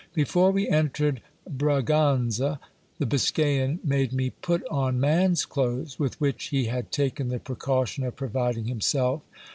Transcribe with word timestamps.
Before 0.15 0.49
we 0.49 0.67
entered 0.67 1.21
Braganza, 1.47 2.59
the 2.97 3.05
Biscayan 3.05 3.77
made 3.83 4.13
me 4.13 4.31
put 4.31 4.65
on 4.67 4.99
man's 4.99 5.45
clothes, 5.45 5.99
with 5.99 6.19
which 6.19 6.45
he 6.45 6.65
had 6.65 6.91
taken 6.91 7.29
the 7.29 7.37
precaution 7.37 8.03
of 8.03 8.15
providing 8.15 8.65
himself. 8.65 9.21